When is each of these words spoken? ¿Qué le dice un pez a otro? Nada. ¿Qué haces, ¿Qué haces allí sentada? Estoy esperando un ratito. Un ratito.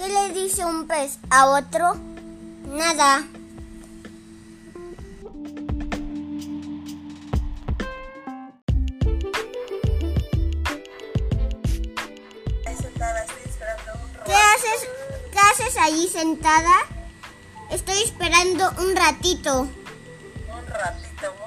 ¿Qué 0.00 0.08
le 0.08 0.30
dice 0.32 0.64
un 0.64 0.86
pez 0.86 1.18
a 1.28 1.50
otro? 1.50 1.94
Nada. 2.64 3.26
¿Qué 14.24 14.32
haces, 14.32 14.88
¿Qué 15.32 15.38
haces 15.38 15.76
allí 15.76 16.08
sentada? 16.08 16.78
Estoy 17.70 18.02
esperando 18.02 18.70
un 18.78 18.96
ratito. 18.96 19.68
Un 20.48 20.66
ratito. 20.66 21.39